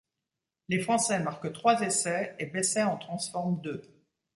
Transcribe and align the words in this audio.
Les 0.67 0.79
Français 0.79 1.19
marquent 1.19 1.53
trois 1.53 1.81
essais 1.81 2.35
et 2.39 2.47
Besset 2.47 2.81
en 2.81 2.97
transforme 2.97 3.61
deux. 3.61 3.83